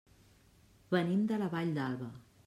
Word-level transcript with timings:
Venim 0.95 1.21
de 1.31 1.37
la 1.41 1.49
Vall 1.53 1.75
d'Alba. 1.77 2.09